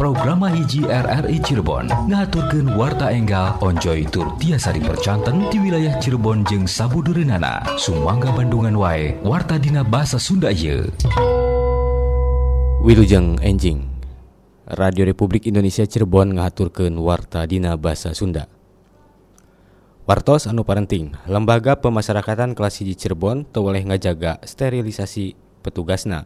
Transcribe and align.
hiji 0.00 0.80
RRI 0.88 1.36
Cirebon. 1.44 1.84
Ngaturkeun 2.08 2.72
warta 2.72 3.12
enggal 3.12 3.60
onjoy 3.60 4.08
tur 4.08 4.32
tiasa 4.40 4.72
dipercanten 4.72 5.52
di 5.52 5.60
wilayah 5.60 5.92
Cirebon 6.00 6.40
jeung 6.48 6.64
sabudureunana 6.64 7.76
sumangga 7.76 8.32
Bandungan 8.32 8.80
wae 8.80 9.12
warta 9.20 9.60
dina 9.60 9.84
bahasa 9.84 10.16
Sunda 10.16 10.48
ye 10.48 10.88
Wilujeng 12.80 13.36
enjing. 13.44 13.92
Radio 14.72 15.04
Republik 15.04 15.44
Indonesia 15.44 15.84
Cirebon 15.84 16.32
ngaturkeun 16.40 16.96
warta 16.96 17.44
dina 17.44 17.76
bahasa 17.76 18.16
Sunda. 18.16 18.48
Wartos 20.08 20.48
anu 20.48 20.64
parenting 20.64 21.12
lembaga 21.28 21.76
pemasyarakatan 21.76 22.56
kelas 22.56 22.80
hiji 22.80 22.96
Cirebon 22.96 23.44
teweleh 23.52 23.84
ngajaga 23.84 24.40
sterilisasi 24.48 25.36
petugasna. 25.60 26.24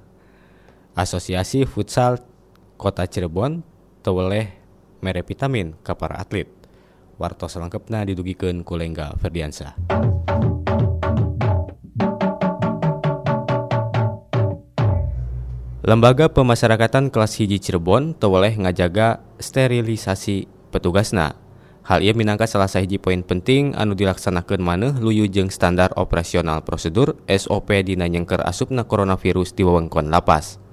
Asosiasi 0.94 1.66
Futsal 1.66 2.22
Kota 2.74 3.06
Cirebon 3.06 3.62
teweleh 4.02 4.50
mere 4.98 5.22
vitamin 5.22 5.78
ke 5.86 5.94
para 5.94 6.18
atlet. 6.18 6.50
Wartos 7.14 7.54
selengkapna 7.54 8.02
didugikan 8.02 8.66
Kulengga 8.66 9.14
Ferdiansa. 9.22 9.78
Lembaga 15.84 16.32
Pemasyarakatan 16.32 17.12
Kelas 17.14 17.38
Hiji 17.38 17.62
Cirebon 17.62 18.18
teweleh 18.18 18.56
ngajaga 18.58 19.22
sterilisasi 19.38 20.50
petugasna. 20.74 21.38
Hal 21.84 22.00
ia 22.00 22.16
minangka 22.16 22.48
salah 22.48 22.72
sahiji 22.72 22.96
poin 22.96 23.20
penting 23.20 23.76
anu 23.76 23.92
dilaksanakan 23.92 24.64
maneh 24.64 24.96
luyu 24.96 25.28
jeung 25.28 25.52
standar 25.52 25.92
operasional 26.00 26.64
prosedur 26.64 27.20
SOP 27.28 27.68
dina 27.84 28.08
nyengker 28.08 28.40
asupna 28.40 28.88
coronavirus 28.88 29.52
di 29.52 29.68
wewengkon 29.68 30.08
lapas. 30.08 30.63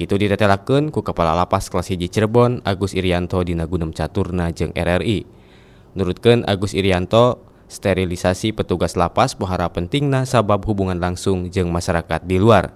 Kitu 0.00 0.16
ditetelakeun 0.16 0.88
ku 0.88 1.04
Kepala 1.04 1.36
Lapas 1.36 1.68
kelas 1.68 1.92
hiji 1.92 2.08
Cirebon 2.08 2.64
Agus 2.64 2.96
Irianto 2.96 3.44
di 3.44 3.52
Nagunem 3.52 3.92
Caturna 3.92 4.48
jeung 4.48 4.72
RRI. 4.72 5.28
Nurutkeun 5.92 6.40
Agus 6.48 6.72
Irianto, 6.72 7.44
sterilisasi 7.68 8.56
petugas 8.56 8.96
lapas 8.96 9.36
pohara 9.36 9.68
pentingna 9.68 10.24
sabab 10.24 10.64
hubungan 10.64 10.96
langsung 10.96 11.52
jeung 11.52 11.68
masyarakat 11.68 12.24
di 12.24 12.40
luar. 12.40 12.72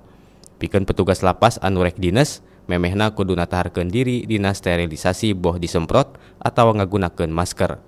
Pikeun 0.60 0.84
petugas 0.84 1.24
lapas 1.24 1.56
anu 1.64 1.80
rek 1.80 1.96
dinas, 1.96 2.44
memehna 2.68 3.16
kudu 3.16 3.32
nataharkeun 3.32 3.88
diri 3.88 4.28
dina 4.28 4.52
sterilisasi 4.52 5.32
boh 5.32 5.56
disemprot 5.56 6.20
atau 6.44 6.76
ngagunakeun 6.76 7.32
masker. 7.32 7.80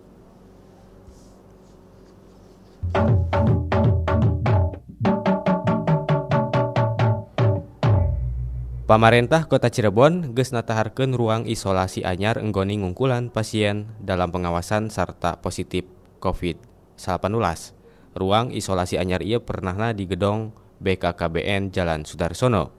Pamarentah 8.87 9.51
Kota 9.51 9.67
Cirebon 9.67 10.31
geus 10.31 10.55
nataharkeun 10.55 11.11
ruang 11.11 11.43
isolasi 11.43 12.07
anyar 12.07 12.39
enggoni 12.39 12.79
ngungkulan 12.79 13.35
pasien 13.35 13.91
dalam 13.99 14.31
pengawasan 14.31 14.95
serta 14.95 15.43
positif 15.43 15.91
COVID-19. 16.23 17.27
Ruang 18.15 18.55
isolasi 18.55 18.95
anyar 18.95 19.27
ieu 19.27 19.43
pernahna 19.43 19.91
di 19.91 20.07
gedong 20.07 20.55
BKKBN 20.79 21.75
Jalan 21.75 22.07
Sudarsono. 22.07 22.71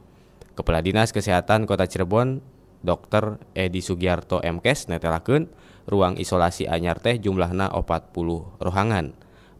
Kepala 0.55 0.79
Dinas 0.79 1.11
Kesehatan 1.11 1.67
Kota 1.67 1.91
Cirebon, 1.91 2.39
Dr. 2.87 3.43
Edi 3.51 3.83
Sugiarto 3.83 4.39
MKes 4.39 4.87
netelakeun 4.87 5.51
ruang 5.91 6.15
isolasi 6.15 6.71
anyar 6.71 7.03
teh 7.03 7.19
jumlahna 7.19 7.67
40 7.75 8.63
rohangan. 8.63 9.11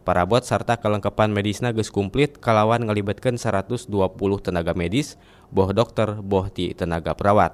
Parabot 0.08 0.40
sarta 0.40 0.80
kelengkapan 0.80 1.28
medisna 1.28 1.68
geus 1.68 1.92
komplit 1.92 2.40
kalawan 2.40 2.80
ngelibatkan 2.80 3.36
120 3.36 3.92
tenaga 4.40 4.72
medis, 4.72 5.20
boh 5.52 5.68
dokter, 5.68 6.16
boh 6.24 6.48
ti 6.48 6.72
tenaga 6.72 7.12
perawat. 7.12 7.52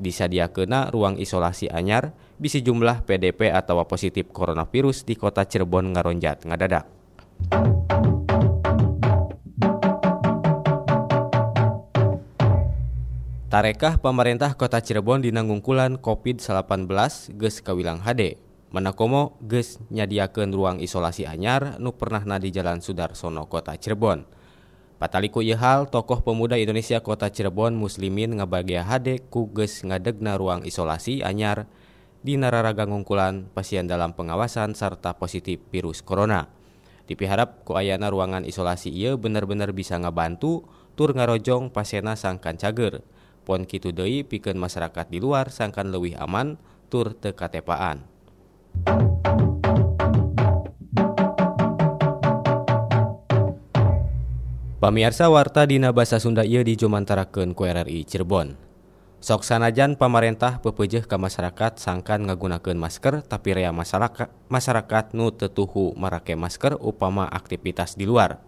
Disadiakeuna 0.00 0.88
ruang 0.88 1.20
isolasi 1.20 1.68
anyar 1.68 2.16
bisi 2.40 2.64
jumlah 2.64 3.04
PDP 3.04 3.52
atau 3.52 3.84
positif 3.84 4.32
coronavirus 4.32 5.04
di 5.04 5.12
kota 5.12 5.44
Cirebon 5.44 5.92
ngaronjat 5.92 6.48
ngadadak. 6.48 6.88
Tarekah 13.52 14.00
pemerintah 14.00 14.56
kota 14.56 14.80
Cirebon 14.80 15.20
dinangungkulan 15.20 16.00
COVID-19 16.00 16.88
geus 17.36 17.60
kawilang 17.60 18.00
HD 18.00 18.40
Manakomo 18.70 19.34
geus 19.42 19.82
nyadiakeun 19.90 20.54
ruang 20.54 20.78
isolasi 20.78 21.26
anyar 21.26 21.82
nu 21.82 21.90
pernahna 21.90 22.38
di 22.38 22.54
Jalan 22.54 22.78
Sudarsono 22.78 23.50
Kota 23.50 23.74
Cirebon. 23.74 24.22
Pataliku 24.94 25.42
ieu 25.42 25.58
hal 25.58 25.90
tokoh 25.90 26.22
pemuda 26.22 26.54
Indonesia 26.54 27.02
Kota 27.02 27.26
Cirebon 27.34 27.74
muslimin 27.74 28.38
ngabagia 28.38 28.86
hade 28.86 29.26
ku 29.26 29.50
geus 29.50 29.82
ngadegna 29.82 30.38
ruang 30.38 30.62
isolasi 30.62 31.18
anyar 31.26 31.66
di 32.22 32.38
nararaga 32.38 32.86
ngungkulan 32.86 33.50
pasien 33.50 33.90
dalam 33.90 34.14
pengawasan 34.14 34.78
serta 34.78 35.18
positif 35.18 35.58
virus 35.74 35.98
corona. 36.06 36.46
Dipiharap 37.10 37.66
ku 37.66 37.74
ayana 37.74 38.06
ruangan 38.06 38.46
isolasi 38.46 38.94
ieu 38.94 39.18
bener-bener 39.18 39.74
bisa 39.74 39.98
ngabantu 39.98 40.62
tur 40.94 41.10
ngarojong 41.10 41.74
pasena 41.74 42.14
sangkan 42.14 42.54
cager. 42.54 43.02
Pon 43.42 43.66
kitu 43.66 43.90
deui 43.90 44.22
pikeun 44.22 44.62
masyarakat 44.62 45.10
di 45.10 45.18
luar 45.18 45.50
sangkan 45.50 45.90
leuwih 45.90 46.14
aman 46.22 46.54
tur 46.86 47.18
tekatepaan. 47.18 48.19
Pamiarsa 54.80 55.28
warta 55.28 55.68
dina 55.68 55.92
basa 55.92 56.16
Sunda 56.16 56.40
ieu 56.40 56.64
dijumantarakeun 56.64 57.52
ku 57.52 57.68
RRI 57.68 58.00
Cirebon. 58.08 58.56
Sok 59.20 59.44
sanajan 59.44 60.00
pamarentah 60.00 60.64
pepeujeuh 60.64 61.04
ka 61.04 61.20
masyarakat 61.20 61.76
sangkan 61.76 62.24
ngagunakeun 62.24 62.80
masker 62.80 63.20
tapi 63.20 63.52
rea 63.52 63.68
masyarakat 63.76 64.32
masyarakat 64.48 65.12
nu 65.12 65.28
tetuhu 65.36 65.92
marake 66.00 66.32
masker 66.32 66.80
upama 66.80 67.28
aktivitas 67.28 68.00
di 68.00 68.08
luar. 68.08 68.40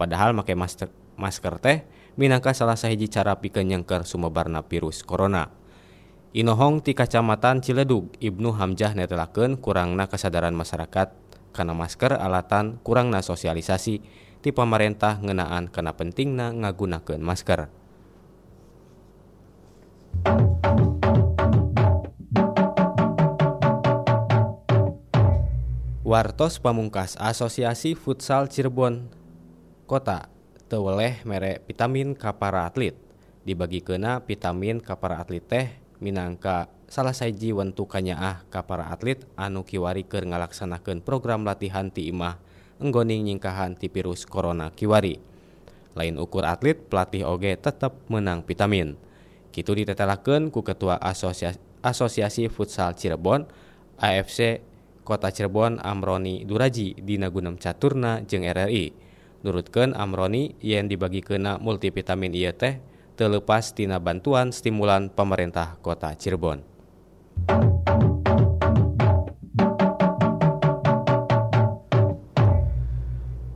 Padahal 0.00 0.32
make 0.32 0.56
masker, 0.56 0.88
masker 1.20 1.60
teh 1.60 1.84
minangka 2.16 2.56
salah 2.56 2.80
sahiji 2.80 3.12
cara 3.12 3.36
pikeun 3.36 3.68
nyengker 3.68 4.08
sumebarna 4.08 4.64
virus 4.64 5.04
corona. 5.04 5.52
Inohong 6.34 6.82
ti 6.82 6.98
Kacamatan 6.98 7.62
Ciledug 7.62 8.10
Ibnu 8.18 8.58
Hamjah 8.58 8.98
netelakeun 8.98 9.54
kurangna 9.54 10.10
kesadaran 10.10 10.50
masyarakat 10.50 11.14
karena 11.54 11.78
masker 11.78 12.10
alatan 12.10 12.82
kurangna 12.82 13.22
sosialisasi 13.22 14.02
ti 14.42 14.50
pamarentah 14.50 15.22
ngenaan 15.22 15.70
kena 15.70 15.94
pentingna 15.94 16.50
ngagunakeun 16.50 17.22
masker. 17.22 17.70
Wartos 26.02 26.58
Pamungkas 26.58 27.14
Asosiasi 27.14 27.94
Futsal 27.94 28.50
Cirebon 28.50 29.06
Kota 29.86 30.26
teweleh 30.66 31.22
mere 31.22 31.62
vitamin 31.62 32.18
ka 32.18 32.34
para 32.34 32.66
atlet 32.66 32.98
dibagi 33.46 33.86
kena 33.86 34.18
vitamin 34.26 34.82
ka 34.82 34.98
para 34.98 35.22
atlet 35.22 35.46
teh 35.46 35.83
minangka 36.04 36.68
salah 36.84 37.16
saiji 37.16 37.56
wentu 37.56 37.88
kanyaah 37.88 38.44
ka 38.52 38.68
para 38.68 38.92
atlet 38.92 39.24
anu 39.40 39.64
kiwari 39.64 40.04
keur 40.04 40.28
ngalaksanakeun 40.28 41.00
program 41.00 41.48
latihan 41.48 41.88
ti 41.88 42.12
imah 42.12 42.36
enggoning 42.84 43.24
nyingkahan 43.24 43.78
ti 43.78 43.88
virus 43.88 44.28
corona 44.28 44.68
kiwari. 44.68 45.16
Lain 45.94 46.18
ukur 46.18 46.44
atlet 46.44 46.76
pelatih 46.90 47.24
oge 47.24 47.54
tetap 47.56 47.96
menang 48.10 48.42
vitamin. 48.42 48.98
Kitu 49.54 49.72
ditetelakeun 49.78 50.50
ku 50.50 50.66
Ketua 50.66 50.98
Asosiasi, 50.98 51.62
Asosiasi 51.80 52.50
Futsal 52.50 52.98
Cirebon 52.98 53.46
AFC 54.02 54.58
Kota 55.06 55.30
Cirebon 55.30 55.78
Amroni 55.78 56.42
Duraji 56.42 56.98
di 56.98 57.14
Nagunem 57.16 57.54
Caturna 57.54 58.18
jeung 58.26 58.42
RRI. 58.42 58.90
Nurutkeun 59.46 59.94
Amroni 59.94 60.58
yen 60.58 60.90
dibagi 60.90 61.22
kena 61.22 61.62
multivitamin 61.62 62.34
ieu 62.34 62.50
teh 62.50 62.82
terlepas 63.14 63.70
tina 63.72 64.02
bantuan 64.02 64.50
stimulan 64.50 65.06
pemerintah 65.10 65.78
Kota 65.80 66.10
Cirebon. 66.18 66.62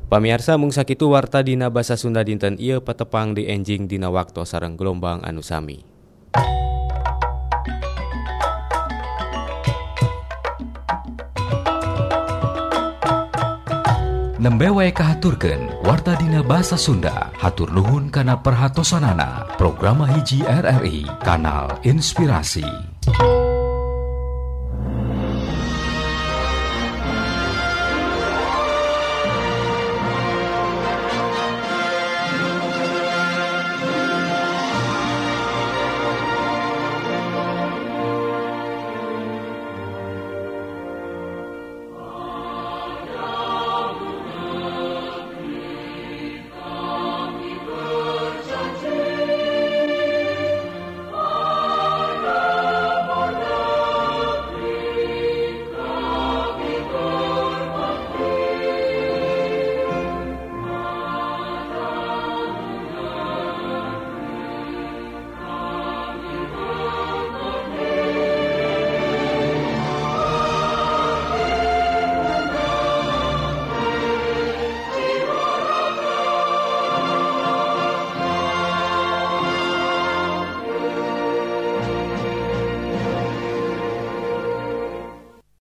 Pamiarsa 0.09 0.57
mung 0.57 0.73
sakitu 0.73 1.13
warta 1.13 1.45
dina 1.45 1.69
basa 1.69 1.93
Sunda 1.93 2.25
dinten 2.25 2.57
ieu 2.57 2.81
patepang 2.81 3.37
di 3.37 3.45
enjing 3.45 3.85
dina 3.85 4.09
waktu 4.09 4.41
sareng 4.49 4.73
gelombang 4.73 5.21
anu 5.21 5.45
sami. 5.45 5.98
Nembe 14.49 14.73
wae 14.73 14.89
kahaturkeun 14.97 15.85
warta 15.85 16.17
dina 16.17 16.41
bahasa 16.41 16.81
Sunda. 16.81 17.29
Hatur 17.37 17.69
nuhun 17.69 18.09
kana 18.09 18.41
perhatosanana. 18.41 19.45
Programa 19.61 20.09
hiji 20.09 20.41
RRI 20.41 21.05
Kanal 21.21 21.77
Inspirasi. 21.85 22.65